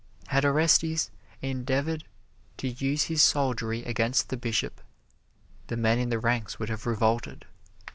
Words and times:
Had 0.29 0.45
Orestes 0.45 1.11
endeavored 1.43 2.05
to 2.57 2.67
use 2.67 3.03
his 3.03 3.21
soldiery 3.21 3.83
against 3.83 4.29
the 4.29 4.35
Bishop, 4.37 4.81
the 5.67 5.77
men 5.77 5.99
in 5.99 6.09
the 6.09 6.17
ranks 6.17 6.57
would 6.57 6.69
have 6.69 6.87
revolted. 6.87 7.45